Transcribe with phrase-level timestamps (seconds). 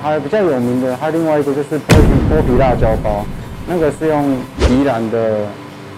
[0.00, 3.24] 还有比较有名的，还有另外一个就是剥皮剥皮辣椒包，
[3.68, 4.36] 那个是用
[4.70, 5.46] 宜兰的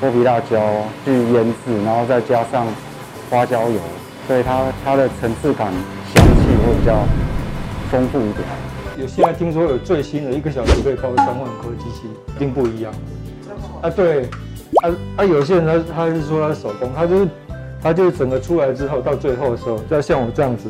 [0.02, 0.60] 剥皮辣椒
[1.04, 2.67] 去腌制，然后再加上
[3.30, 3.78] 花椒油，
[4.26, 5.72] 所以它它的层次感、
[6.12, 7.04] 香气会比较
[7.88, 8.45] 丰富一点。
[8.98, 12.92] 有现在听说有最新的一个小时可以包三万颗机器，一定不一样。
[13.80, 14.24] 啊，对，
[14.82, 17.29] 啊啊，有些人他他是说他是手工，他就是
[17.80, 20.68] 他就是整个出来之后到最后的时候，就要像我这样子。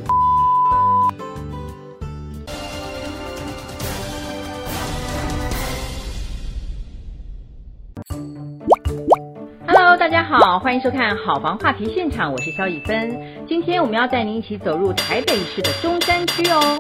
[10.54, 13.20] 好，欢迎收看好房话题现场，我是萧以芬。
[13.48, 16.78] 今天我们要带您一起走入台北市的中山区哦。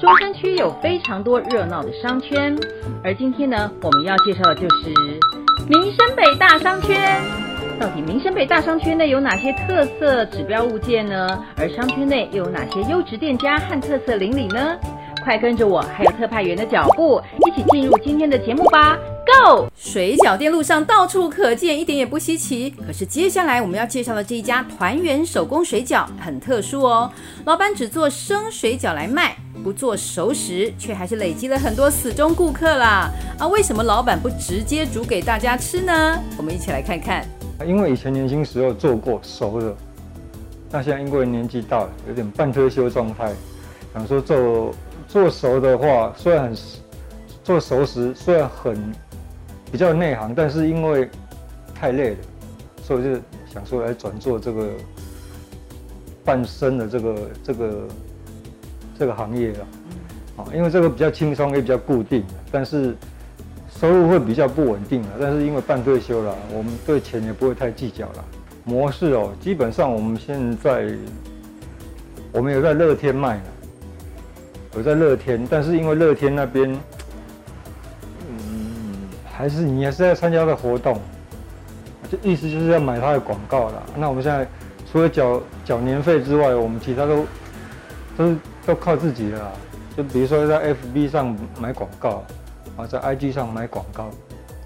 [0.00, 2.56] 中山区有非常多热闹的商圈，
[3.02, 4.90] 而今天呢，我们要介绍的就是
[5.68, 7.20] 民生北大商圈。
[7.80, 11.44] 到底民生北大商圈内有哪些特色指标物件呢？
[11.56, 14.78] 而商圈内又有哪些优质店家和特色邻里呢？
[15.24, 18.96] 快跟着我，还有特派员的脚步，一起进入今天的节目吧。
[19.26, 19.68] Go！
[19.74, 22.70] 水饺店路上到处可见，一点也不稀奇。
[22.86, 27.10] 可是接下来我们要介绍的这一家团圆手工水饺很特殊哦，
[27.44, 33.10] 老板只做生水饺来卖，不做熟食，却还是累积了很多死忠顾客啦。
[33.38, 36.22] 啊，为什么老板不直接煮给大家吃呢？
[36.38, 37.26] 我们一起来看看。
[37.66, 39.74] 因为以前年轻时候做过熟的，
[40.70, 43.32] 那现在因为年纪大了，有点半退休状态，
[43.92, 44.72] 想说做
[45.08, 46.56] 做熟的话，虽然很
[47.42, 48.76] 做熟食，虽然很。
[49.72, 51.08] 比较内行，但是因为
[51.74, 52.16] 太累了，
[52.82, 53.10] 所以就
[53.52, 54.70] 想说来转做这个
[56.24, 57.88] 半生的这个这个
[58.98, 59.66] 这个行业了。
[60.36, 62.94] 啊，因为这个比较轻松，也比较固定，但是
[63.68, 65.08] 收入会比较不稳定了。
[65.20, 68.24] 但是因为半退休了，我们对钱也不会太计较了。
[68.64, 70.92] 模式哦，基本上我们现在
[72.32, 73.42] 我们有在乐天卖了，
[74.76, 76.78] 有在乐天，但是因为乐天那边。
[79.36, 80.98] 还是你还是在参加的活动，
[82.10, 83.82] 就意思就是要买他的广告啦。
[83.94, 84.48] 那我们现在
[84.90, 87.26] 除了缴缴年费之外，我们其他都
[88.16, 89.52] 都都靠自己的啦。
[89.94, 92.24] 就比如说在 FB 上买广告，
[92.78, 94.08] 啊，在 IG 上买广告，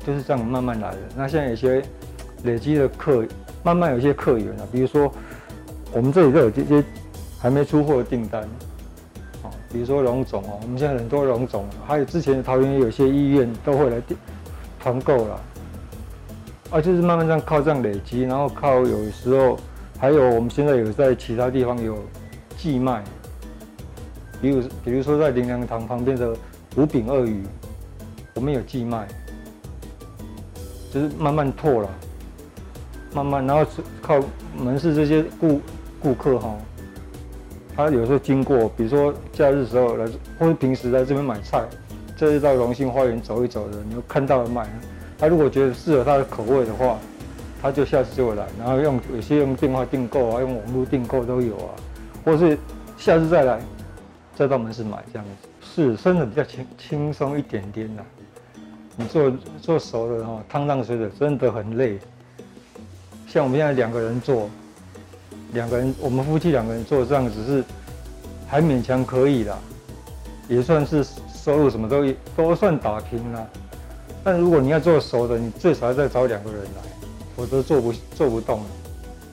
[0.06, 0.98] 就是这样慢慢来的。
[1.16, 1.82] 那现在有些
[2.44, 3.26] 累积的客，
[3.64, 4.68] 慢慢有些客源了。
[4.70, 5.12] 比如说
[5.92, 6.84] 我们这里都有这些
[7.40, 8.42] 还没出货的订单，
[9.42, 14.16] 啊，比如说荣总哦，我们现在很多荣总，还有之前的桃园有些医院都会来订。
[14.82, 15.40] 团购了，
[16.70, 19.58] 啊，就是慢慢这样靠这样累积，然后靠有时候
[19.98, 21.98] 还有我们现在有在其他地方有
[22.56, 23.04] 寄卖，
[24.40, 26.34] 比如比如说在灵粮堂旁边的
[26.76, 27.42] 五饼鳄鱼，
[28.34, 29.06] 我们有寄卖，
[30.90, 31.90] 就是慢慢拓了，
[33.12, 34.18] 慢慢然后是靠
[34.56, 35.60] 门市这些顾
[36.00, 36.56] 顾客哈，
[37.76, 40.06] 他有时候经过，比如说假日时候来，
[40.38, 41.62] 或者平时来这边买菜。
[42.20, 44.68] 这是到荣兴花园走一走的，你又看到了卖。
[45.18, 46.98] 他如果觉得适合他的口味的话，
[47.62, 48.46] 他就下次就会来。
[48.58, 51.72] 然后用有些用电话订购啊，用网络订购都有啊，
[52.22, 52.58] 或是
[52.98, 53.58] 下次再来，
[54.36, 55.48] 再到门市买这样子。
[55.62, 58.04] 是，真的比较轻轻松一点点的。
[58.96, 59.32] 你做
[59.62, 61.98] 做熟的哈，汤汤水的真的很累。
[63.26, 64.50] 像我们现在两个人做，
[65.54, 67.64] 两个人我们夫妻两个人做这样子是
[68.46, 69.58] 还勉强可以啦，
[70.50, 71.02] 也算是。
[71.42, 72.04] 收入什么都
[72.36, 73.48] 都算打平了，
[74.22, 76.82] 但如果你要做熟的，你最少要再找两个人来，
[77.34, 78.66] 否则做不做不动了，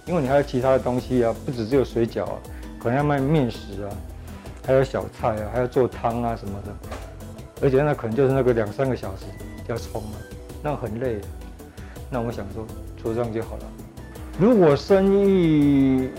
[0.06, 2.38] 因为你还有其他的东西啊，不只只有水饺啊，
[2.79, 3.91] 可能要卖面食啊，
[4.66, 6.73] 还有小菜啊，还要做汤啊什么的，
[7.62, 9.25] 而且那可能就是那个两三个小时
[9.67, 10.16] 要冲啊，
[10.63, 11.19] 那很累。
[12.09, 12.66] 那我想说
[12.96, 13.63] 做这样就好了。
[14.40, 16.09] 如果生意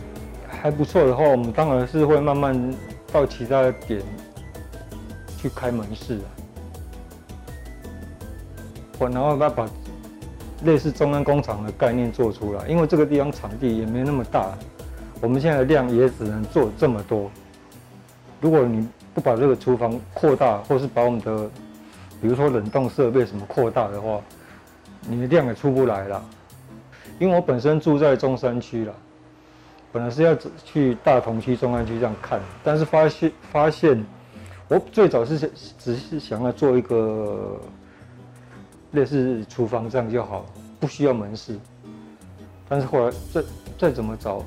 [0.46, 2.74] 还不错的话，我们当然是会慢慢
[3.10, 4.02] 到其他的点。
[5.48, 6.28] 去开门市啊，
[8.98, 9.66] 我然后要把
[10.64, 14.52] 类似中央工厂的概念做出来，因为这个地方场地也没那么大，
[15.22, 17.30] 我们现在的量也只能做这么多。
[18.42, 21.48] 如果你不把这个厨房扩大，或是把我们的，
[22.20, 24.20] 比如说冷冻设备什么扩大的话，
[25.00, 26.22] 你的量也出不来了。
[27.18, 28.94] 因为我本身住在中山区了，
[29.92, 34.04] 本来是要去大同区、中山区这样看，但是发现发现。
[34.68, 37.58] 我最早是只是想要做一个
[38.92, 40.44] 类似厨房这样就好，
[40.78, 41.58] 不需要门市。
[42.68, 43.42] 但是后来再
[43.78, 44.44] 再怎么找，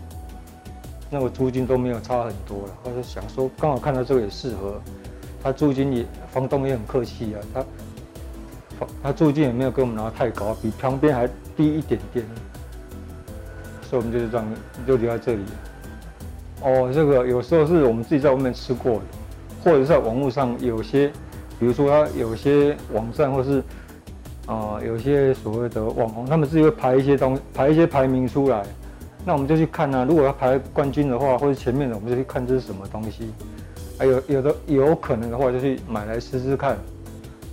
[1.09, 2.77] 那个租金都没有差很多了。
[2.83, 4.79] 我就想说，刚好看到这个也适合，
[5.41, 7.41] 他租金也房东也很客气啊，
[8.79, 11.27] 他他租金也没有给我们拿太高，比旁边还
[11.57, 12.23] 低一点点，
[13.89, 14.45] 所以我们就是这样
[14.85, 15.43] 就留在这里。
[16.61, 19.01] 哦，这个有时候是我们自己在外面吃过的。
[19.63, 21.07] 或者在网络上有些，
[21.59, 23.63] 比如说他有些网站或是
[24.47, 28.65] 啊、有些所谓的网红，他们自己会排一些东排一些排名出来，
[29.23, 30.03] 那我们就去看啊。
[30.03, 33.31] 如果要排冠军的话，或者前面的，我们就去看这是什么东西。
[33.97, 36.75] 还有有的有可能的话，就去买来试试看，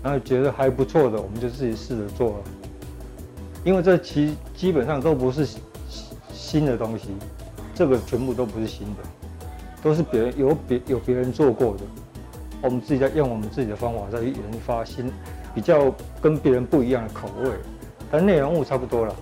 [0.03, 2.37] 然后觉得还不错的，我们就自己试着做了。
[3.65, 5.47] 因为这其基本上都不是
[6.33, 7.11] 新的东西，
[7.75, 9.03] 这个全部都不是新的，
[9.89, 11.81] 都是别人有别有别人做过的，
[12.61, 14.37] 我们自己在用我们自己的方法再去研
[14.67, 15.11] 发新，
[15.55, 15.91] 比较
[16.21, 17.51] 跟别人不一样的口味，
[18.11, 19.17] 但内容物差不多了。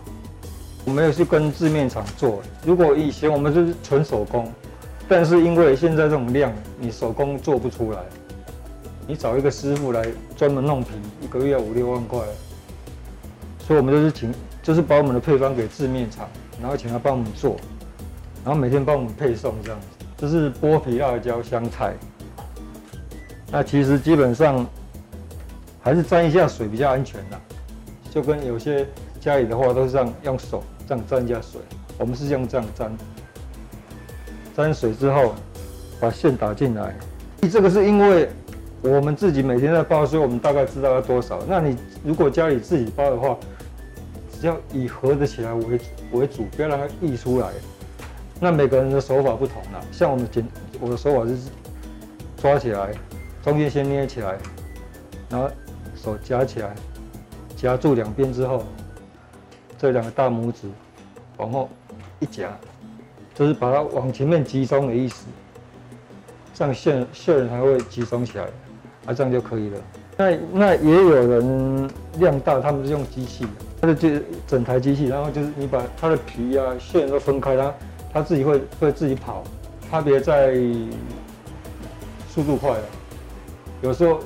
[0.84, 4.50] 我没有去跟制面厂做，如果以前我们就是纯手工。
[5.08, 8.00] 但是因为现在这种量，你手工做不出来，
[9.06, 10.04] 你找一个师傅来
[10.36, 10.88] 专门弄皮，
[11.22, 12.18] 一个月要五六万块，
[13.60, 14.34] 所以我们就是请，
[14.64, 16.28] 就是把我们的配方给制面厂，
[16.60, 17.56] 然后请他帮我们做，
[18.44, 19.95] 然后每天帮我们配送这样子。
[20.16, 21.94] 这是剥皮辣椒香菜，
[23.50, 24.66] 那其实基本上
[25.82, 27.40] 还是沾一下水比较安全啦，
[28.10, 28.86] 就跟有些
[29.20, 31.60] 家里的话都是这样用手这样沾一下水，
[31.98, 32.90] 我们是用这样沾。
[34.56, 35.34] 沾水之后，
[36.00, 36.96] 把线打进来。
[37.52, 38.30] 这个是因为
[38.80, 41.38] 我们自己每天在包，所以我们大概知道要多少。
[41.46, 43.36] 那你如果家里自己包的话，
[44.40, 45.78] 只要以合得起来为
[46.12, 47.48] 为主，不要让它溢出来。
[48.40, 50.46] 那每个人的手法不同啦，像我们剪，
[50.80, 51.36] 我的手法是
[52.36, 52.92] 抓起来，
[53.42, 54.36] 中间先捏起来，
[55.28, 55.48] 然后
[55.94, 56.74] 手夹起来，
[57.56, 58.64] 夹住两边之后，
[59.78, 60.68] 这两个大拇指
[61.36, 61.68] 往后
[62.20, 62.50] 一夹。
[63.38, 65.26] 就是把它往前面集中的意思，
[66.54, 68.44] 这样馅馅才会集中起来，
[69.04, 69.78] 啊，这样就可以了。
[70.16, 73.46] 那那也有人量大，他们是用机器
[73.82, 74.08] 的，就
[74.46, 77.74] 整台机器，然后就是你把它的皮啊、线都分开，它
[78.16, 79.44] 它自己会会自己跑，
[79.90, 80.54] 差别在
[82.30, 82.82] 速度快了。
[83.82, 84.20] 有时候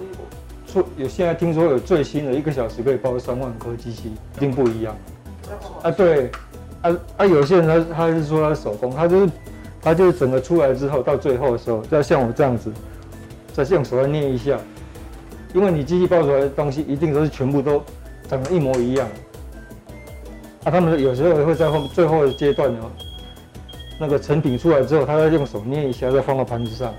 [0.64, 4.96] 出有现在听说有最新的一个小时可以包三万颗机器，一定不一样。
[5.82, 6.30] 啊，对。
[6.82, 7.26] 啊啊！
[7.26, 9.32] 有些人他他是说他手工，他就是
[9.82, 12.72] 他就是整个出来之后，到最后的时候，要像我这样子，
[13.52, 14.58] 再用手来捏一下，
[15.52, 17.82] 因为你机器包出来的东西一定都是全部都
[18.28, 19.06] 长得一模一样。
[20.64, 22.80] 啊，他们有时候会在后最后的阶段呢，
[24.00, 26.94] 那个成品出来之后，他要用手捏一下，再放到盘子上。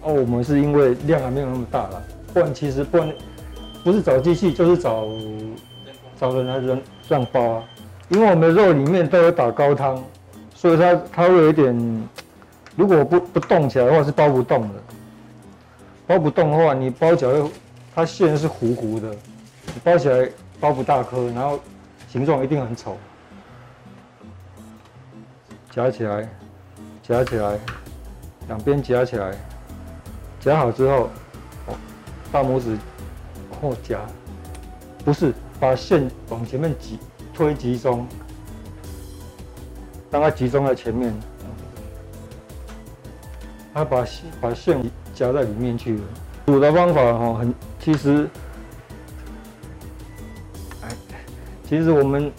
[0.00, 2.02] 哦，我们是因为量还没有那么大了，
[2.32, 3.12] 不然其实不然
[3.84, 5.06] 不是找机器，就是找
[6.18, 7.64] 找人来人这样包啊。
[8.08, 10.02] 因为我们的肉里面都有打高汤，
[10.54, 12.08] 所以它它会有一点，
[12.74, 14.74] 如果不不动起来的话是包不动的。
[16.06, 17.32] 包不动的话，你包起来
[17.94, 20.26] 它馅是糊糊的，你包起来
[20.58, 21.60] 包不大颗，然后
[22.08, 22.96] 形状一定很丑。
[25.70, 26.28] 夹起来，
[27.02, 27.58] 夹起来，
[28.48, 29.34] 两边夹起来，
[30.40, 31.08] 夹好之后，
[32.32, 32.76] 大拇指
[33.50, 34.00] 往后夹，
[35.04, 36.98] 不是把线往前面挤。
[37.32, 38.06] 推集中，
[40.10, 41.14] 让它集中在前面，
[43.72, 44.04] 它把
[44.42, 44.78] 把线
[45.14, 46.02] 夹在里面去了。
[46.46, 48.28] 煮的方法哈，很其实，
[50.82, 50.88] 哎，
[51.66, 52.30] 其实我们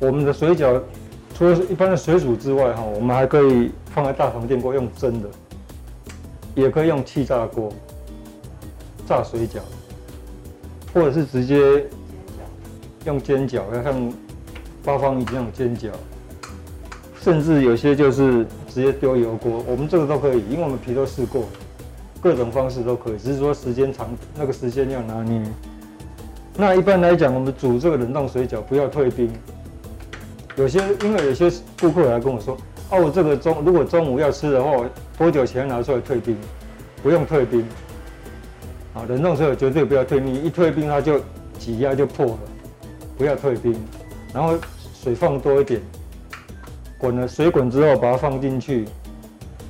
[0.00, 0.82] 我们的水饺，
[1.40, 5.28] 除了一般的水煮之外哈，我们还可以放在大同电锅用蒸的，
[6.54, 7.72] 也可以用气炸锅
[9.06, 9.60] 炸水饺，
[10.92, 11.86] 或者是直接
[13.06, 14.12] 用煎饺，要像。
[14.82, 15.90] 八方云集那种煎饺，
[17.20, 21.44] 甚至有些就是直接丢油锅，我们这个都可以，因为我们皮都试过，
[22.22, 25.42] 各种方式都可以，只是说时间长，那个时间要拿捏。
[26.56, 29.30] 那一般来讲，我们煮这个冷冻水饺不要退冰。
[30.60, 31.50] 有些因为有些
[31.80, 32.54] 顾客来跟我说，
[32.90, 34.84] 哦，我这个中如果中午要吃的话，
[35.16, 36.36] 多久前拿出来退冰？
[37.02, 37.64] 不用退冰。
[38.92, 41.18] 啊，冷冻水饺绝对不要退冰，一退冰它就
[41.58, 42.38] 挤压就破了，
[43.16, 43.74] 不要退冰。
[44.34, 44.54] 然后
[44.92, 45.80] 水放多一点，
[46.98, 48.84] 滚了水滚之后，把它放进去，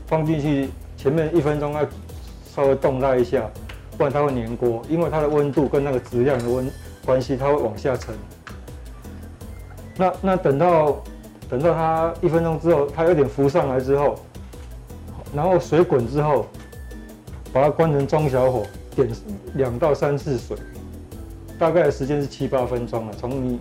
[0.09, 1.87] 放进去前面一分钟要
[2.52, 3.49] 稍微动它一下，
[3.97, 6.68] 不然它会粘锅，因为它的温度跟那个质量的温
[7.06, 8.12] 关系，它会往下沉。
[10.00, 10.97] 那那等到
[11.50, 14.14] 等到它一分钟之后，它有点浮上来之后，
[15.35, 16.47] 然后水滚之后，
[17.52, 18.64] 把它关成中小火，
[18.97, 19.07] 点
[19.54, 20.57] 两到三次水，
[21.59, 23.61] 大概时间是七八分钟了，从你。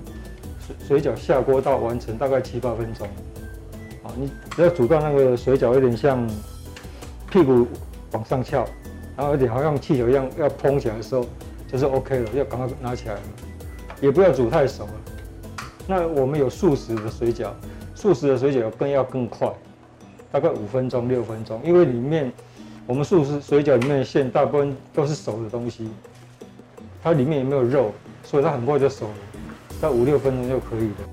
[0.60, 3.08] 水水饺下锅到完成大概七八分钟，
[4.03, 6.29] 啊，你只要煮到那个水饺有点像
[7.31, 7.65] 屁股
[8.12, 8.63] 往上翘，
[9.17, 11.25] 然后有点好像气球一样要膨起来的时候，
[11.67, 13.22] 就是 OK 了，要赶快拿起来了，
[14.00, 14.91] 也不要煮太熟了。
[15.89, 17.50] 那我们有素食的水饺，
[17.96, 19.51] 素食的水饺更要更快，
[20.31, 22.31] 大概五分钟六分钟，因为里面
[22.86, 25.89] 我们素食水饺里面的馅大部分都是熟的东西，
[27.01, 27.91] 它里面也没有肉，
[28.22, 29.15] 所以它很快就熟了，
[29.81, 31.10] 在五六分钟就可以了。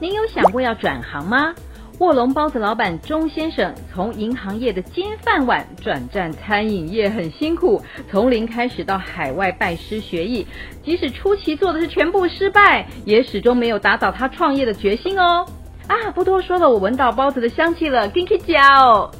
[0.00, 1.54] 您有想过要转行吗？
[2.00, 10.46] 卧龙包子老板钟先生从银行业的金饭碗转战餐饮业很辛苦，从零开始到海外拜师学艺，
[10.82, 15.44] 即使初期做的是全部失败，也始终没有打倒他创业的决心哦。
[15.88, 19.10] 啊，不多说了，我闻到包子的香气了，给你加哦。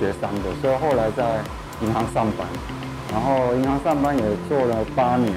[0.00, 1.42] 学商的，所以后来在
[1.82, 2.48] 银行上班，
[3.12, 5.30] 然后银行上班也做了八年，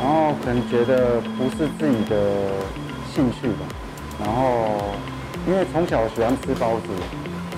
[0.00, 2.48] 然后可能觉得不是自己的
[3.14, 3.68] 兴趣吧，
[4.24, 4.96] 然后
[5.46, 6.88] 因为从小喜欢吃包子，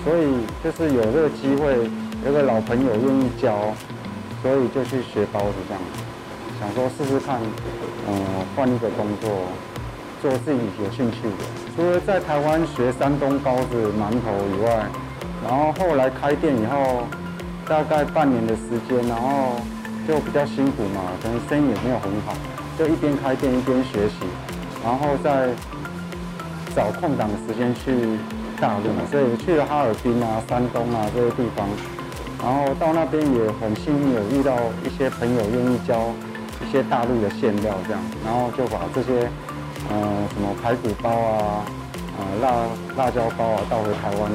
[0.02, 0.34] 所以
[0.64, 1.88] 就是有这个机会，
[2.26, 3.54] 有个老朋友愿意教，
[4.42, 5.82] 所以就去学包子这样，
[6.58, 7.38] 想说试试看，
[8.08, 8.12] 嗯，
[8.56, 9.30] 换一个工作，
[10.20, 11.44] 做自己有兴趣的。
[11.76, 14.86] 除了在台湾学山东包子、馒头以外，
[15.44, 17.04] 然后后来开店以后，
[17.68, 19.60] 大概半年的时间，然后
[20.08, 22.34] 就比较辛苦嘛，可能生意也没有很好，
[22.78, 24.24] 就一边开店一边学习，
[24.82, 25.50] 然后再
[26.74, 28.18] 找空档的时间去
[28.58, 31.68] 大陆嘛，所以去了哈尔滨啊、山东啊这些地方，
[32.42, 36.08] 然后到那边也很幸运有遇到一些朋友愿意教
[36.66, 39.28] 一些大陆的馅料这样，然后就把这些。
[39.86, 39.98] 呃，
[40.32, 41.62] 什么排骨包啊，
[42.16, 44.30] 呃，辣辣椒包啊，带回台湾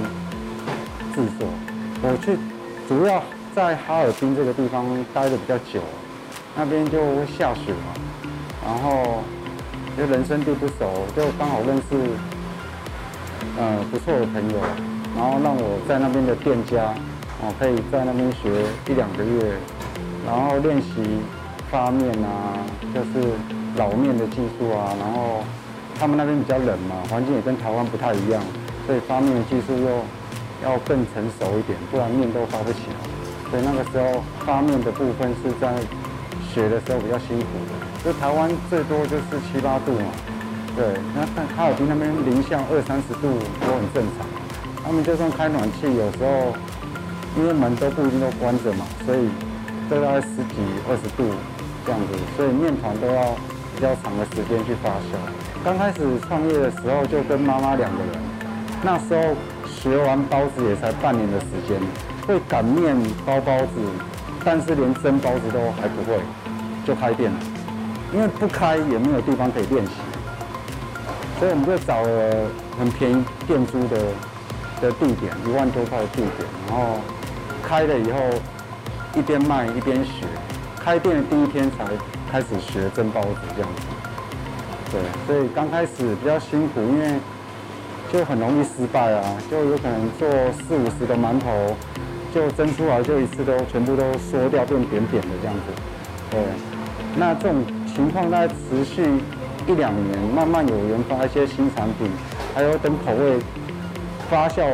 [1.13, 1.47] 制作。
[2.01, 2.37] 我去
[2.87, 3.21] 主要
[3.55, 5.81] 在哈尔滨这个地方待的比较久，
[6.55, 7.93] 那边就会下雪嘛，
[8.65, 9.23] 然后
[9.97, 11.95] 就人生地不熟，就刚好认识
[13.57, 14.57] 呃不错的朋友，
[15.15, 16.93] 然后让我在那边的店家，
[17.41, 19.53] 哦，可以在那边学一两个月，
[20.25, 21.19] 然后练习
[21.71, 22.57] 发面啊，
[22.93, 23.27] 就是。
[23.77, 25.43] 老面的技术啊，然后
[25.97, 28.41] 他们那边比较冷嘛，环境也跟台湾不太一样，
[28.85, 30.03] 所以发面的技术又
[30.63, 32.97] 要更成熟一点，不然面都发不起来。
[33.49, 35.73] 所以那个时候发面的部分是在
[36.53, 37.73] 学的时候比较辛苦的，
[38.03, 40.11] 就台湾最多就是七八度嘛，
[40.75, 40.85] 对，
[41.15, 43.27] 那但哈尔滨那边零下二三十度
[43.65, 44.27] 都很正常。
[44.83, 46.53] 他们就算开暖气，有时候
[47.37, 49.29] 因为门都不一定都关着嘛，所以
[49.89, 50.57] 都大概十几
[50.89, 51.29] 二十度
[51.85, 53.35] 这样子，所以面团都要。
[53.75, 55.15] 比较长的时间去发酵。
[55.63, 58.28] 刚开始创业的时候，就跟妈妈两个人。
[58.81, 59.35] 那时候
[59.67, 61.79] 学完包子也才半年的时间，
[62.27, 62.95] 会擀面、
[63.25, 63.81] 包包子，
[64.43, 66.19] 但是连蒸包子都还不会，
[66.85, 67.37] 就开店了。
[68.13, 69.91] 因为不开也没有地方可以练习，
[71.39, 73.97] 所以我们就找了很便宜店租的
[74.81, 76.99] 的地点，一万多块的地点，然后
[77.61, 78.19] 开了以后
[79.15, 80.25] 一边卖一边学。
[80.79, 81.85] 开店的第一天才。
[82.31, 83.81] 开始学蒸包子这样子，
[84.91, 87.19] 对，所以刚开始比较辛苦，因为
[88.11, 91.75] 就很容易失败啊，就有可能做四五十个馒头，
[92.33, 95.61] 就蒸出来就一次都全部都缩掉变扁扁的这样子，
[96.31, 96.39] 对。
[97.17, 99.03] 那这种情况大概持续
[99.67, 102.09] 一两年，慢慢有研发一些新产品，
[102.55, 103.39] 还有等口味
[104.29, 104.65] 发酵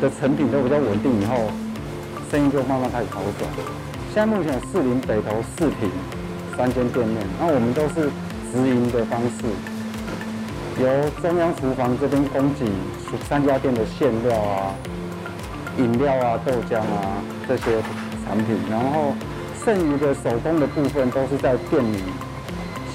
[0.00, 1.36] 的成品都比较稳定以后，
[2.30, 3.50] 生意就慢慢开始好转。
[4.14, 5.90] 现在目前四零北投四平。
[6.54, 8.10] 三间店面，那我们都是
[8.52, 9.42] 直营的方式，
[10.80, 12.66] 由中央厨房这边供给
[13.28, 14.74] 三家店的馅料啊、
[15.78, 17.82] 饮料啊、豆浆啊这些
[18.24, 19.14] 产品，然后
[19.64, 22.02] 剩余的手工的部分都是在店里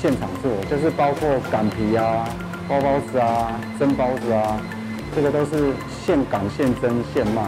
[0.01, 2.27] 现场做，就是包括擀皮啊、
[2.67, 4.59] 包包子啊、蒸包子啊，
[5.15, 5.73] 这个都是
[6.05, 7.43] 现擀现蒸现卖，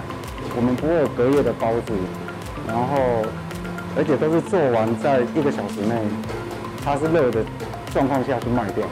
[0.55, 1.93] 我们不会有隔夜的包子，
[2.67, 3.23] 然后。
[3.97, 5.95] 而且都是做完在一个小时内，
[6.85, 7.43] 它是热的
[7.91, 8.85] 状况下去卖掉，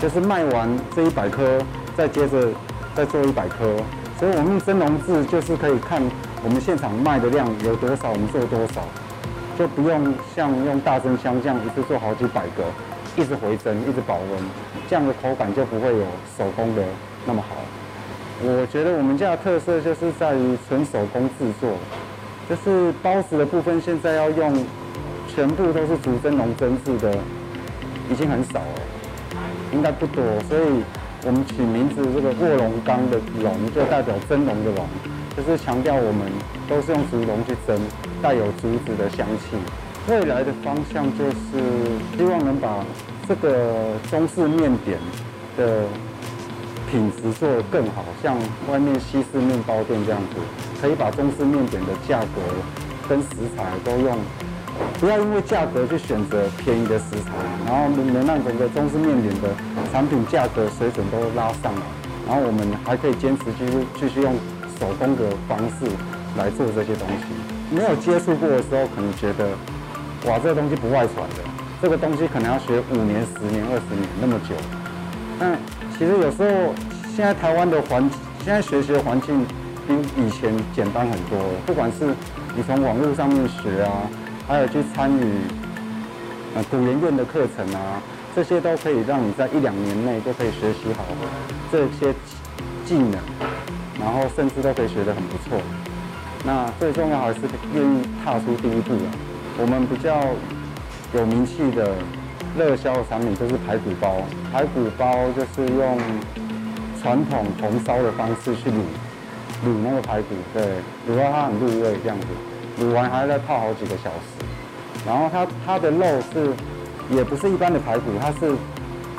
[0.00, 1.58] 就是卖完这一百颗，
[1.96, 2.48] 再接着
[2.94, 3.76] 再做一百颗，
[4.18, 6.02] 所以我们蒸笼制就是可以看
[6.42, 8.82] 我们现场卖的量有多少，我们做多少，
[9.58, 12.64] 就不用像用大蒸箱这样一次做好几百个，
[13.16, 14.42] 一直回蒸，一直保温，
[14.88, 16.04] 这样的口感就不会有
[16.36, 16.82] 手工的
[17.26, 17.56] 那么好。
[18.42, 21.70] 我觉得我们家的特色就是在于纯手工制作。
[22.48, 24.52] 就是包子的部分，现在要用
[25.32, 27.16] 全部都是竹蒸笼蒸制的，
[28.10, 28.82] 已经很少了，
[29.72, 30.22] 应该不多。
[30.48, 30.82] 所以
[31.24, 34.86] 我们取名字这个卧龙岗的龙，就代表蒸笼的笼，
[35.36, 36.30] 就是强调我们
[36.68, 37.78] 都是用竹笼去蒸，
[38.22, 39.56] 带有竹子的香气。
[40.08, 41.62] 未来的方向就是
[42.16, 42.84] 希望能把
[43.28, 44.98] 这个中式面点
[45.56, 45.84] 的
[46.90, 48.36] 品质做得更好，像
[48.68, 50.40] 外面西式面包店这样子。
[50.80, 52.40] 可以把中式面点的价格
[53.06, 54.16] 跟食材都用
[54.98, 57.32] 不要因为价格去选择便宜的食材，
[57.66, 59.48] 然后能让整个中式面点的
[59.90, 61.82] 产品价格水准都拉上来，
[62.28, 64.34] 然后我们还可以坚持继续继续用
[64.78, 65.88] 手工的方式
[66.36, 67.24] 来做这些东西。
[67.74, 69.48] 没有接触过的时候，可能觉得
[70.26, 71.36] 哇，这个东西不外传的，
[71.80, 74.54] 这个东西可能要学五年、十年、二十年那么久。
[75.38, 75.56] 但
[75.96, 76.74] 其实有时候
[77.16, 78.08] 现在台湾的环，
[78.44, 79.46] 现在学习的环境
[79.88, 82.04] 比以前简单很多了，不管是
[82.54, 84.04] 你从网络上面学啊。
[84.50, 85.22] 还有去参与
[86.56, 88.02] 呃古研院的课程啊，
[88.34, 91.04] 这些都可以让你在一两年内就可以学习好
[91.70, 92.12] 这些
[92.84, 93.14] 技能，
[94.00, 95.56] 然后甚至都可以学得很不错。
[96.44, 97.38] 那最重要还是
[97.74, 99.08] 愿意踏出第一步啊。
[99.56, 100.20] 我们比较
[101.14, 101.94] 有名气的
[102.58, 104.16] 热销的产品就是排骨包，
[104.52, 105.96] 排骨包就是用
[107.00, 108.82] 传统红烧的方式去卤
[109.64, 110.64] 卤那个排骨，对，
[111.08, 112.26] 卤到它很入味这样子。
[112.78, 114.44] 卤完还要再泡好几个小时，
[115.06, 116.50] 然后它它的肉是，
[117.10, 118.54] 也不是一般的排骨，它是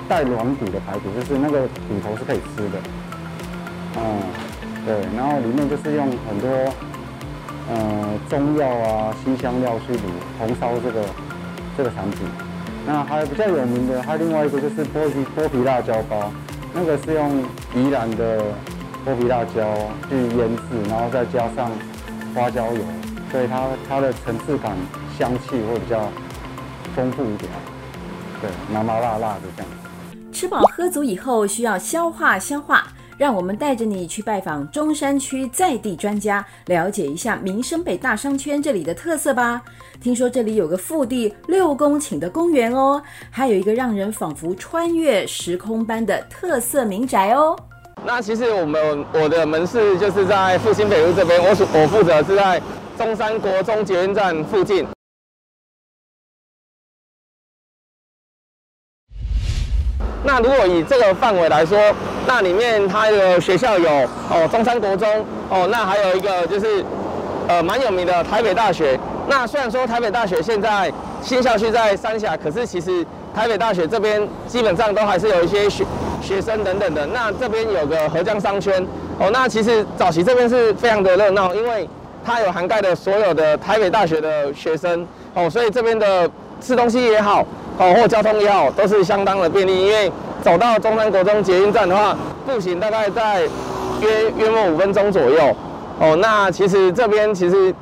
[0.07, 2.79] 带软骨的排骨，就是那个骨头是可以吃的。
[3.97, 4.21] 嗯，
[4.85, 6.49] 对，然后里面就是用很多
[7.69, 9.99] 呃中药啊、辛香料去卤
[10.39, 11.05] 红烧这个
[11.77, 12.19] 这个产品。
[12.87, 16.31] 那还有比较有名的，还有另外一个就是剥皮剥皮辣椒包，
[16.73, 17.43] 那个是用
[17.75, 18.41] 宜兰的
[19.05, 19.61] 剥皮辣椒
[20.09, 21.69] 去腌制，然后再加上
[22.33, 22.81] 花椒油。
[23.31, 24.75] 所以它它的层次感、
[25.17, 26.09] 香气会比较
[26.93, 27.49] 丰富一点，
[28.41, 29.71] 对，麻麻辣辣的这样。
[30.33, 32.87] 吃饱喝足以后，需要消化消化。
[33.17, 39.61] 让我们带着你去拜访中山区在地专家，了解一下民生北大商圈这里的特色吧。
[40.01, 47.55] 听说这里有个腹地六公顷的公园哦，还有一个让人仿佛穿越时空般的特色民宅哦。
[48.03, 52.59] 那其实我们我的门市就是在复兴北路这边，我属我负责是在。
[53.01, 54.85] 中山国中捷运站附近。
[60.23, 61.79] 那如果以这个范围来说，
[62.27, 63.89] 那里面它的学校有
[64.29, 66.85] 哦，中山国中哦，那还有一个就是
[67.47, 68.99] 呃蛮有名的台北大学。
[69.27, 75.83] 那虽然说台北大学现在新校区在三峡，可是其实台北大学这边基本上都还是有一些学
[76.21, 77.03] 学生等等的。
[77.07, 78.85] 那这边有个合江商圈
[79.17, 81.89] 哦，那其实早期这边是非常的热闹，因为
[82.23, 86.29] 它有涵盖的所有的台北大学的学生哦，所以这边的
[86.61, 87.45] 吃东西也好
[87.77, 89.85] 哦，或交通也好，都是相当的便利。
[89.85, 93.41] 因为走到中山国中捷运站的话，步行大概在
[94.01, 95.55] 约约莫五分钟左右
[95.99, 96.15] 哦。
[96.17, 97.73] 那其实这边其实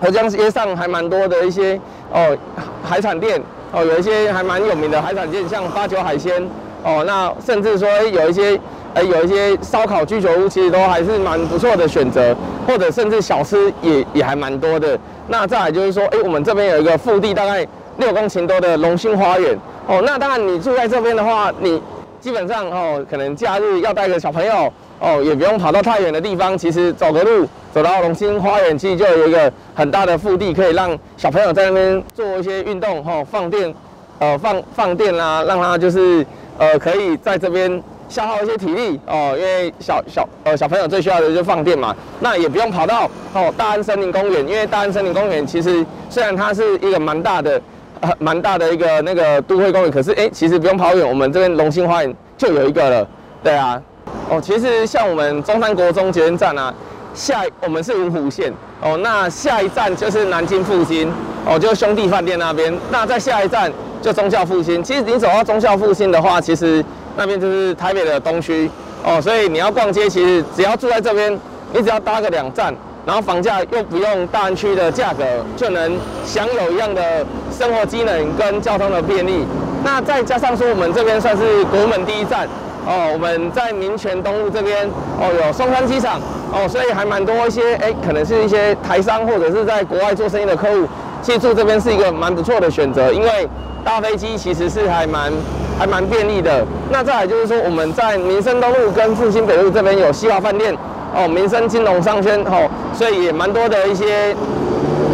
[0.00, 1.80] 合江街上还蛮多的一些
[2.12, 2.36] 哦
[2.82, 6.48] 海产店哦，有一些还蛮有名的海产店，像八九海鲜
[6.84, 7.02] 哦。
[7.06, 8.58] 那甚至说有一些。
[8.94, 12.32] 哎，有一些烧烤居酒屋，其实都还是蛮不错的选择，
[12.64, 14.96] 或者甚至小吃也也还蛮多的。
[15.26, 20.00] 那再来就是说，哎，我们这边有一个腹地大概六公顷多的龙兴花园哦。
[20.06, 21.82] 那当然，你住在这边的话，你
[22.20, 33.74] 基本上哦，可能假日要带个小朋友哦，也不用跑到太远的地方，其实走个路走到龙兴花园，其实就有一个很大的腹地，可以让小朋友在那边做一些运动哦，放电，
[34.20, 36.24] 呃，放放电啦，让他就是
[36.58, 37.82] 呃，可以在这边。
[38.08, 47.60] 消耗一些体力哦，因为小小呃小朋友最需要的就是放电嘛，那也不用跑到哦大安森林公园，因为大安森林公园其实虽然它是一个蛮大的
[48.00, 53.08] 呃蛮大的一个那个都会公园，可是哎其实不用跑远，我们这边龙兴花园就有一个了，
[53.42, 53.80] 对啊，
[54.28, 56.72] 哦其实像我们中山国中捷运站啊，
[57.14, 58.52] 下我们是文湖线。
[58.82, 61.10] 哦，那下一站就是南京复兴。
[61.46, 66.84] 哦，就是兄弟饭店那边，那在下一站就忠孝复兴，其实你走到忠孝复兴的话，其实。
[67.16, 68.70] 那边就是台北的东区
[69.04, 71.32] 哦，所以你要逛街，其实只要住在这边，
[71.72, 72.74] 你只要搭个两站，
[73.06, 75.24] 然后房价又不用大安区的价格，
[75.56, 77.24] 就能享有一样的
[77.56, 79.46] 生活机能跟交通的便利。
[79.84, 82.48] 那再加上说，我们这边算是国门第一站
[82.86, 84.88] 哦，我们在民权东路这边
[85.20, 86.18] 哦，有松山机场
[86.50, 90.88] 哦，所以还蛮多一些哎，可能是一些台商或者是在国外做生意的客户，
[91.20, 93.48] 其实住这边是一个蛮不错的选择，因为
[93.84, 95.32] 搭飞机其实是还蛮。
[95.76, 96.64] 还蛮便利的。
[96.88, 100.72] 那再来就是说，我们在民生东路跟复兴北路这边有西华饭店
[101.12, 104.32] 哦，民生金融商圈哦，所以也蛮多的一些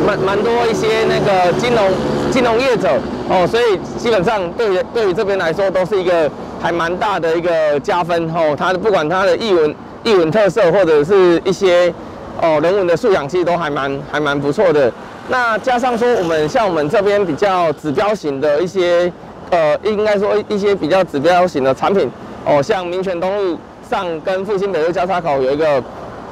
[0.06, 1.90] 蛮蛮多一些那个金融
[2.30, 2.90] 金融业者
[3.30, 6.30] 哦，所以基本上对于对于这边来说都是一个
[6.61, 8.54] 还蛮大的一个加分哦。
[8.54, 11.90] 它不管它的艺文艺文特色或者是一些
[12.42, 14.92] 哦人文的素养，其实都还蛮还蛮不错的。
[15.30, 19.10] 那加上说，我们像我们这边比较指标型的一些。
[19.50, 22.08] 呃，应该说一些比较指标型的产品
[22.46, 23.58] 哦，像民权东路
[23.90, 25.82] 上跟复兴北路交叉口有一个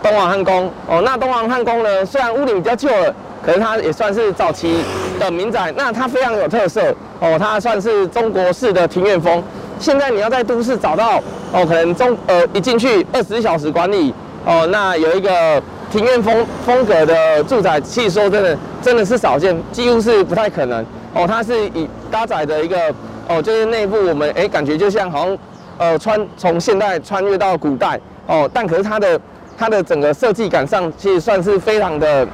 [0.01, 1.03] 东王汉宫哦。
[1.05, 3.13] 那东王汉宫呢，虽然屋顶比较旧了，
[3.45, 4.85] 可是它也算是早期
[5.19, 9.43] 的民宅，那它非常有特色哦，它算是中国式的庭院风。
[9.81, 11.21] 现在你要在都市找到
[11.53, 14.15] 哦，可能中呃一进去二十四小时管理
[14.47, 21.27] 哦，那有一个庭院风风格的住宅，其实说真的真的是少见，几乎是不太可能哦。
[21.27, 22.95] 它是以搭载的一个
[23.27, 25.39] 哦，就是内部我们哎感觉就像好像
[25.79, 29.21] 呃穿从现代穿越到古代哦，但可是它的
[29.57, 32.27] 它的整个设计感上其实算是非常的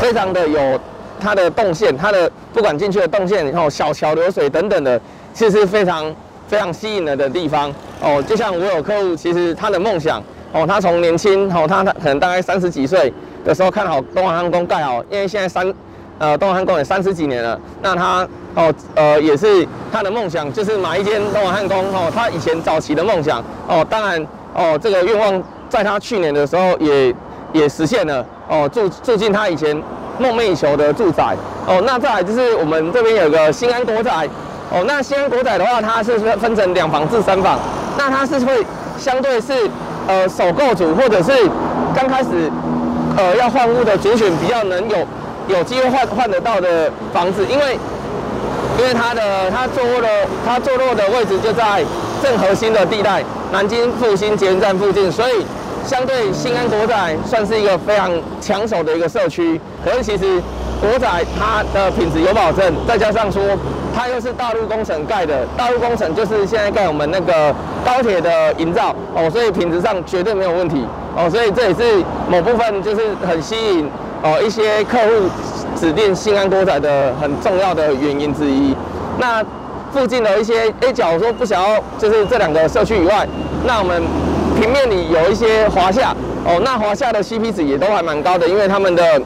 [0.00, 0.80] 非常的有
[1.18, 5.00] 它的动线，它的不管进去的动线，然后小桥流水等等的，
[5.32, 6.14] 其实是非常。
[6.48, 13.12] 非常吸引人的地方哦，就像我有客户，其实他的梦想哦，他从年轻哦，他他可能大概三十几岁
[13.44, 15.72] 的时候看好东华汉宫盖好，因为现在三
[16.18, 27.14] 呃东华汉宫也三十几年了，那他哦呃也是他的梦想就是买一间东华汉宫哦，他以前早期的梦想哦，当然哦这个愿望在他去年的时候也
[27.52, 29.76] 也实现了哦，住住进他以前
[30.18, 34.28] 梦寐以求的住宅哦，那再来就是我们这边有个新安国宅。
[34.68, 37.56] 哦，那新安国宅的话，它是分分成两房至三房，
[37.96, 38.66] 那它是会
[38.98, 39.52] 相对是
[40.06, 41.32] 呃首购组或者是
[41.94, 42.50] 刚开始
[43.16, 44.96] 呃要换屋的族群比较能有
[45.48, 47.78] 有机会换换得到的房子，因为
[48.78, 50.08] 因为它的它坐落的
[50.46, 51.84] 它坐落的位置就在
[52.22, 55.44] 正核心的地带，南京复兴捷运站附近，所以
[55.84, 59.60] 相对新安国仔算是一个非常抢手的一个社区。
[59.84, 60.40] 可是其实
[60.80, 63.42] 国仔它的品质有保证，再加上说。
[63.96, 70.84] 它又是大陆工程盖的，大陆工程就是现在盖我们那个高铁的营造哦，所以品质上绝对没有问题
[71.16, 73.88] 哦，所以这也是某部分就是很吸引
[74.22, 75.30] 哦一些客户
[75.74, 78.76] 指定新安国仔的很重要的原因之一。
[79.18, 79.42] 那
[79.94, 83.26] 附近的一些，A 角说不想要就是这两个社区以外，
[83.64, 84.02] 那我们
[84.60, 89.18] 平面里有一些华夏哦，那华夏的 CP 值也都还蛮高的，因为他们的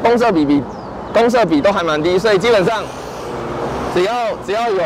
[0.00, 0.62] 公设比比
[1.12, 2.84] 公设比都还蛮低，所以基本上。
[3.94, 4.12] 只要
[4.46, 4.82] 只要有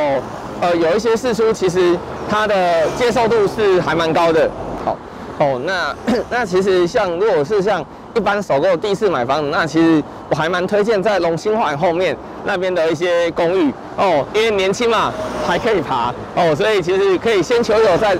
[0.61, 1.97] 呃有一些释出，其实
[2.29, 4.51] 它的接受度是还蛮高的。
[4.85, 4.97] 好
[5.39, 5.95] 哦，那
[6.31, 15.13] 那其实像如果是像一般首购第一次买房，那其实我还蛮推荐在龙兴环后面那边的一些公寓哦，因为年轻嘛
[15.47, 18.17] 还可以爬哦，所以其实可以先求有再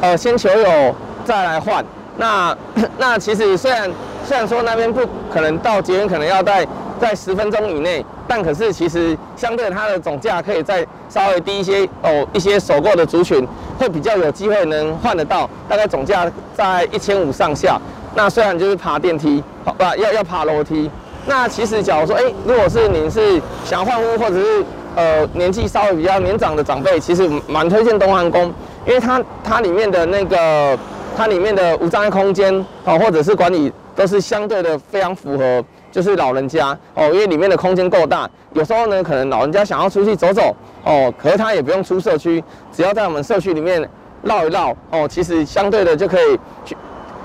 [0.00, 0.94] 呃先求有
[1.24, 1.84] 再来换。
[2.16, 2.56] 那
[2.98, 3.90] 那其实虽然
[4.24, 5.00] 虽然说那边不
[5.32, 6.66] 可能到捷运，可能要在
[6.98, 8.04] 在十分钟以内。
[8.34, 13.46] 但可是其实相对它的总价可以再稍微低一些哦，一些首购的族群
[13.78, 17.80] 会比较有机会能换得到，大概总价在一千五上下。
[18.12, 20.90] 那虽然就是爬电梯，好吧，要要爬楼梯。
[21.26, 24.64] 那其实假如说，哎，如果是您是想换屋，或者是
[24.96, 28.52] 呃年纪稍微比较年长的长辈，其实蛮推荐东汉宫，
[28.84, 30.76] 因为它它里面的那个
[31.16, 32.52] 它里面的无障碍空间
[32.84, 35.64] 哦，或者是管理都是相对的非常符合。
[35.94, 40.52] 就是老人家哦，因为里面的空间够大，有时候呢，可能老人家想要出去走走
[40.82, 43.88] 哦，可是他也不用出社区，只要在我们社区里面
[44.24, 46.76] 绕一绕哦，其实相对的就可以去，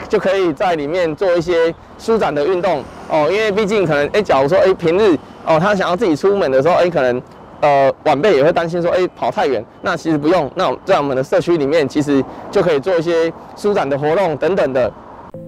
[0.08, 7.20] 就可以在里面做一些舒展的运动哦，因为毕竟可能哎，假如说哎平日哦，他想要自己出门的时候哎，可能
[7.62, 14.92] 呃晚辈也会担心说哎跑太远，那其实不用，那在我们的社区里面其实就可以做一些舒展的活动等等的。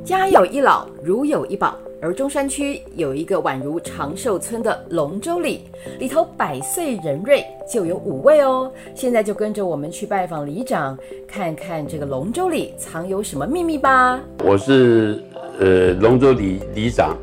[0.03, 1.75] 家有一老，如有一宝。
[2.01, 5.61] 而中山区有一个宛如长寿村的龙舟里，
[5.99, 8.71] 里头百岁人瑞就有五位哦。
[8.95, 14.19] 现在就跟着我们去拜访里长，看看这个龙舟里藏有什么秘密吧。
[14.43, 15.21] 我是
[15.59, 17.15] 呃龙舟里里长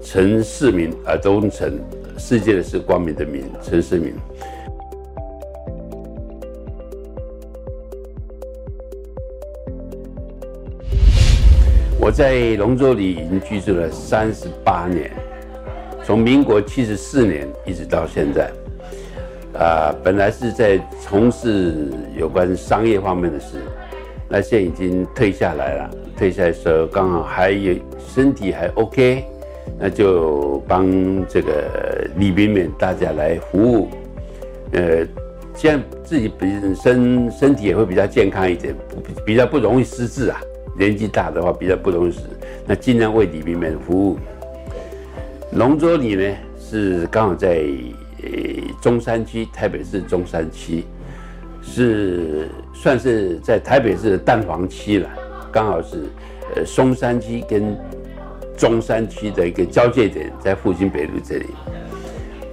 [0.00, 1.80] 陈世民啊，东陈
[2.16, 4.14] 世界的是光明的明，陈世民。
[12.04, 15.08] 我在龙舟里已经居住了三十八年，
[16.02, 18.50] 从民国七十四年一直到现在。
[19.56, 23.58] 啊，本来是在从事有关商业方面的事，
[24.28, 25.90] 那现在已经退下来了。
[26.16, 27.76] 退下来的时候刚好还有
[28.12, 29.24] 身体还 OK，
[29.78, 30.90] 那就帮
[31.28, 33.88] 这个里民们大家来服务。
[34.72, 35.06] 呃，
[35.54, 38.74] 这样自己本身身体也会比较健康一点，
[39.24, 40.40] 比较不容易失智啊。
[40.76, 42.20] 年纪大的话比较不容易死，
[42.66, 44.18] 那尽量为里民们服务。
[45.52, 47.62] 龙舟里呢是刚好在
[48.22, 48.30] 呃
[48.80, 50.84] 中山区，台北市中山区，
[51.62, 55.10] 是算是在台北市的蛋黄区了，
[55.52, 56.04] 刚好是
[56.56, 57.76] 呃松山区跟
[58.56, 61.46] 中山区的一个交界点，在复兴北路这里。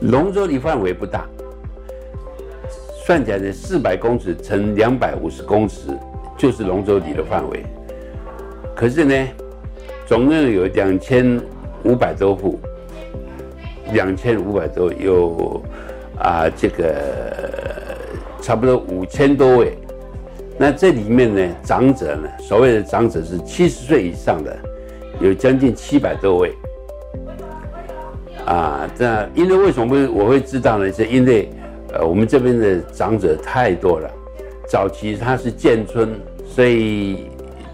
[0.02, 1.26] 龙舟里范围不大，
[3.06, 5.98] 算起来呢四百公尺乘两百五十公尺，
[6.38, 7.64] 就是龙舟里的范围。
[8.80, 9.14] 可是呢，
[10.08, 11.38] 总共有两千
[11.84, 12.58] 五百多户，
[13.92, 15.62] 两千五百多，有
[16.18, 16.96] 啊这个
[18.42, 19.78] 差不多五千多位。
[20.58, 24.58] 那这里面呢，长者呢，所谓的长者是七十岁以上的，
[25.20, 26.54] 有将近七百多位。
[28.46, 30.90] 啊，这因为为什么我会知道呢？
[30.90, 31.50] 是因为
[31.92, 34.10] 呃，我们这边的长者太多了。
[34.70, 37.28] 早期他是建村，所以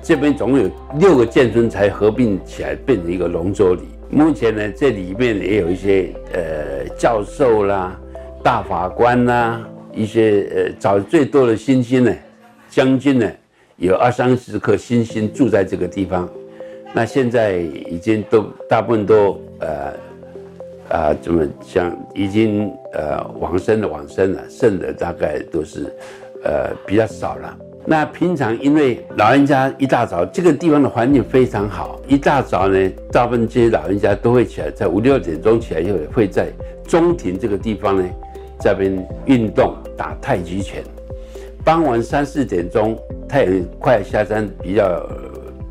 [0.06, 3.82] 这边总共有六个建村才合并起来变成一个龙舟里。
[4.08, 8.00] 目前呢，这里面也有一些呃教授啦、
[8.44, 12.14] 大法官啦，一些呃找最多的新星呢，
[12.70, 13.28] 将军呢，
[13.78, 16.30] 有二三十颗星星住在这个地方。
[16.94, 19.92] 那现在已经都大部分都呃
[20.88, 25.92] 啊怎么讲，已经呃往生的往生了，剩的大概都是
[26.44, 27.58] 呃比较少了。
[27.88, 36.48] 那平常因为老人家一大早，这个地方的环境非常好，一大早呢，大部分这些老人家都会起来，在五六点钟起来以后，会在
[36.88, 38.04] 中庭这个地方呢，
[38.60, 40.84] 这边运动打太极拳。
[41.64, 42.98] 傍晚三四点钟，
[43.30, 45.08] 太阳快下山，比较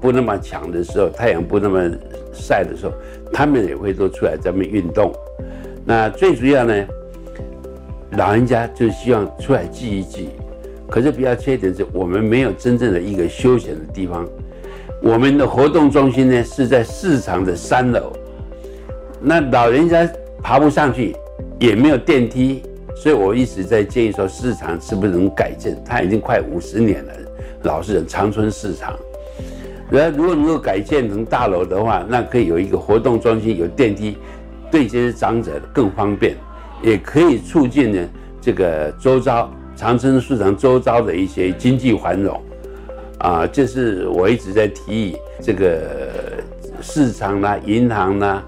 [0.00, 1.90] 不那么强的时候，太阳不那么
[2.32, 2.92] 晒的时候，
[3.32, 5.12] 他们也会都出来这边运动。
[5.84, 6.86] 那最主要呢，
[8.12, 10.28] 老人家就希望出来聚一聚。
[10.88, 14.26] 可是比较缺点是我们没有真正的一个休闲的地方。
[15.02, 18.12] 我们的活动中心呢是在市场的三楼，
[19.20, 20.08] 那老人家
[20.42, 21.14] 爬不上去，
[21.58, 22.62] 也没有电梯，
[22.96, 25.76] 所以我一直在建议说市场是不是能改建？
[25.84, 27.12] 它已经快五十年了，
[27.64, 28.94] 老实讲，长春市场。
[29.90, 34.16] 然后如果能够改建成大楼的话，那可以有一个活动中心，有电梯，
[34.70, 36.34] 对这些长者更方便，
[36.82, 38.08] 也可以促进呢
[38.40, 39.52] 这个周遭。
[39.76, 42.40] 长春市场周遭的一些经济繁荣，
[43.18, 45.82] 啊，这是我一直在提议，这个
[46.80, 48.44] 市场啦、银行啦，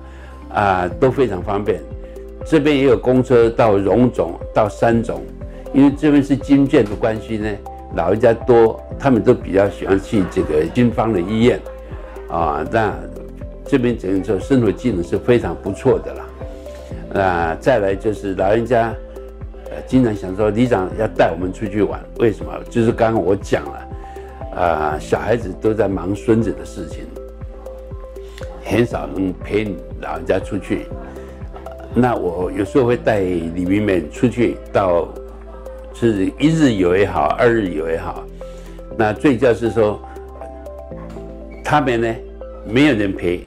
[0.55, 1.81] 啊，都非常方便。
[2.47, 5.21] 这边也有公车到荣总、到三总，
[5.75, 7.51] 因为这边是军建的关系呢，
[7.97, 11.61] 老人家多，他们都比较喜欢去这个军方的医院，
[12.29, 12.95] 啊，那
[13.67, 17.21] 这边整个生活技能是非常不错的了。
[17.21, 18.95] 啊，再来就是老人家。
[19.87, 22.53] 经常想说，里长要带我们出去玩，为什么？
[22.71, 23.89] 就是刚刚我讲了，
[24.55, 27.05] 啊、呃，小孩子都在忙孙子的事情，
[28.65, 30.87] 很少能陪老人家出去。
[31.95, 35.09] 那我有时候会带李明们出去，到
[35.95, 38.25] 是一日游也好，二日游也好。
[38.99, 40.01] 那最主要是说，
[41.65, 42.15] 他们呢
[42.67, 43.43] 没有人陪，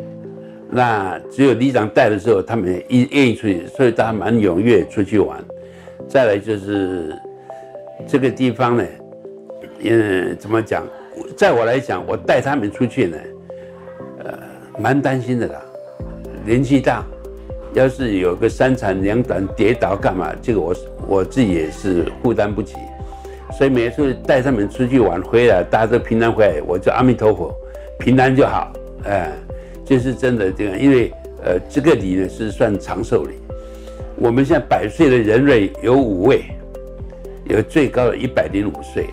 [0.69, 5.43] 那只有里长带的时候，他们一愿意出去，所以大家蛮踊跃出去玩。
[6.09, 7.15] 再来就是
[8.07, 8.83] 这个地方呢，
[9.83, 10.83] 嗯，怎么讲？
[11.37, 13.17] 在我来讲，我带他们出去呢，
[14.23, 14.39] 呃，
[14.79, 15.61] 蛮担心的啦。
[16.43, 17.05] 年纪大，
[17.73, 20.33] 要是有个三长两短跌倒干嘛？
[20.41, 20.75] 这个我
[21.07, 22.75] 我自己也是负担不起。
[23.55, 27.53] 所以每次带他们出去玩回来，大家都平安回来，我就阿弥陀佛，
[27.99, 28.73] 平安就好。
[29.03, 29.31] 哎，
[29.85, 31.11] 这是真的这个，因为
[31.43, 33.35] 呃，这个礼呢是算长寿礼。
[34.21, 36.43] 我们现在百岁的人瑞有五位，
[37.45, 39.07] 有最高的一百零五岁，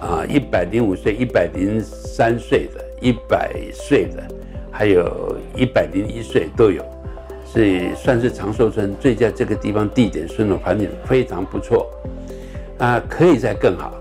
[0.00, 4.22] 啊，一百零五岁、一百零三岁的、一百岁的，
[4.70, 6.82] 还有一百零一岁都有，
[7.44, 8.94] 所以算是长寿村。
[8.98, 11.90] 最佳这个地方地点、生活环境非常不错，
[12.78, 13.92] 啊，可以再更好。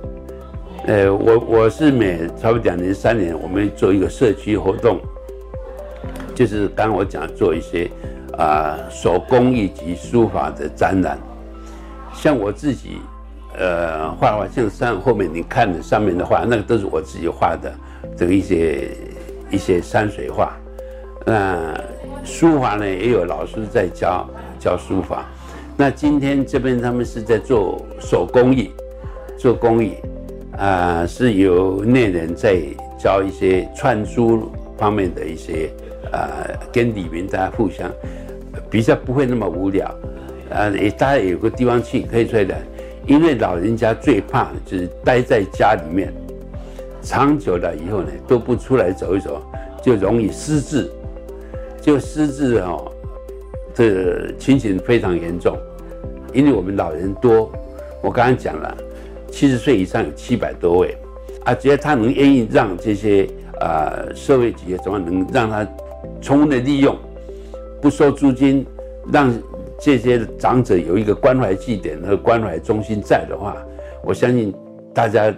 [0.88, 5.02] 呃，我我是每差不多两年、三年，我们做一个社区活动，
[6.34, 7.92] 就是刚我讲做一些。
[8.38, 11.18] 啊，手工艺及书法的展览，
[12.14, 12.98] 像我自己，
[13.58, 17.72] 呃，画画，像上后面你看的上面的画，那个都是我自己画的，
[18.18, 18.90] 这个一些
[19.52, 20.54] 一些山水画。
[21.26, 21.74] 那
[22.24, 24.28] 书法呢，也有老师在教
[24.60, 25.26] 教书法。
[25.78, 28.72] 那今天这边他们是在做手工艺，
[29.38, 29.94] 做工艺，
[30.58, 32.60] 啊，是由内人在
[32.98, 35.72] 教一些串珠方面的一些，
[36.12, 37.90] 啊，跟里面大家互相。
[38.70, 39.88] 比较不会那么无聊，
[40.50, 42.56] 啊，也大家有个地方去可以出来的，
[43.06, 46.14] 因为老人家最怕就是待在家里面，
[47.02, 49.42] 长久了以后呢都不出来走一走，
[49.82, 50.90] 就容易失智，
[51.82, 52.92] 就失智哦，
[53.74, 55.58] 这个情形非常严重，
[56.34, 57.52] 因为我们老人多，
[58.02, 58.78] 我刚刚讲了，
[59.30, 60.96] 七十岁以上有七百多位，
[61.44, 63.28] 啊，只要他能愿意让这些
[63.60, 65.68] 啊社会企业怎么能让他
[66.22, 66.98] 充分的利用。
[67.84, 68.66] 不收租金，
[69.12, 69.38] 让
[69.78, 73.58] 这些长者有一个关怀据点和关怀中心在的话，
[74.06, 74.56] 我相信
[74.94, 75.36] 大家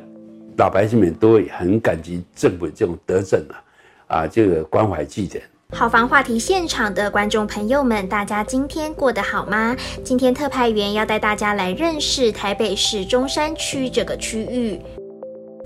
[0.56, 3.58] 老百姓们都会很感激政府这种德政啊，
[4.06, 9.76] 啊，这个关怀据点好房话题现场的观众朋友们，大家今天过得好吗？
[10.04, 14.80] 今天特派员要带大家来认识台北市中山区这个区域。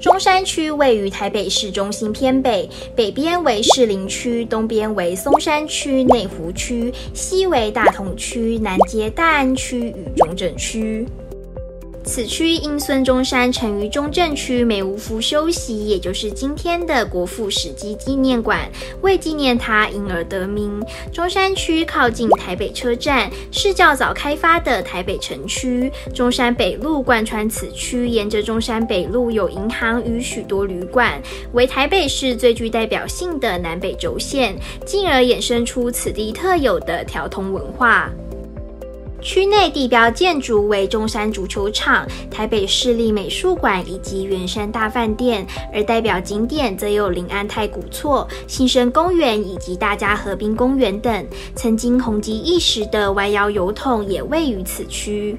[0.01, 11.05] 中山区位于台北市中心偏北，北边为士林区，东边为松山区、内湖区，西为大同区，南接大安区与中正区。
[12.03, 18.67] 此区因孙中山曾于中正区梅屋敷休息，也就是今天的国父史迹纪念馆，
[19.01, 20.83] 为纪念他因而得名。
[21.13, 25.91] 中山区靠近台北车站，是较早开发的台北城区。
[26.13, 31.21] 中山北路贯穿此区，沿着中山北路有银行与许多旅馆，
[31.53, 38.09] 为台北市最具代表性的南北轴线，进而衍生出此地特有的条通文化。
[39.21, 51.25] 区内地标建筑为中山足球场、台北市立美术馆以及圆山大饭店，而代表景点则有临安太古厝、新生公园以及大家河滨公园等。
[51.55, 55.37] 曾经红极一时的弯腰邮筒也位于此区。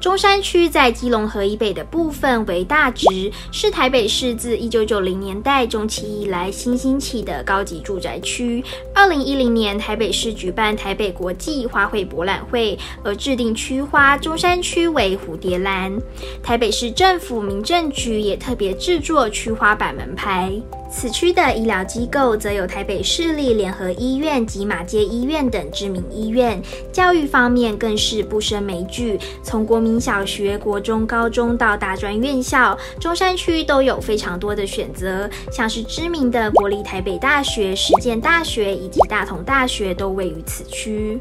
[0.00, 3.06] 中山区在基隆河以北的部分为大直，
[3.52, 8.64] 是台北市自一九九零年代中期以来新兴起的高级住宅区。
[8.94, 15.94] 二零一零年，台北市举办台北国际花卉博览会，而制定区花中山区为蝴蝶兰。
[16.42, 20.50] 台北市政府民政局也特别制作区花板门牌。
[20.90, 26.60] 此区的医疗机构则有台北市立联合医院及马偕医院等知名医院，
[26.92, 41.18] 教育方面更是不胜枚举，从国民小学、国中、高中到大专院校，中山区都有非常多的选择，像是知名的国立台北大学、实践大学以及大同大学都位于此区。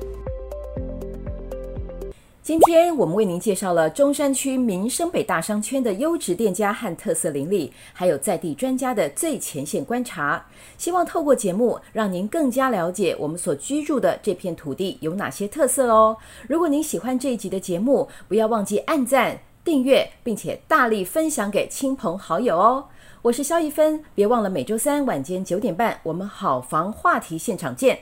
[2.49, 10.43] 今天我们为您介绍了中山区民生北大商圈的优质店家和特色邻里，还有在地专家的最前线观察。
[10.75, 16.17] 希望透过节目，让您更加了解我们所居住的这片土地有哪些特色哦。
[16.47, 22.85] 如果您喜欢这一集的节目，不要忘记按赞、订阅，并且大力分享给亲朋好友哦。
[23.21, 27.99] 我是肖一芬，别忘了每周三晚间九点半，我们好房话题现场见。